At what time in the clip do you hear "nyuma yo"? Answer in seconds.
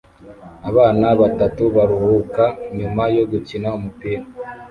2.77-3.23